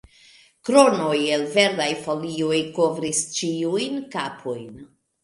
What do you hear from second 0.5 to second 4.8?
Kronoj el verdaj folioj kovris ĉiujn kapojn.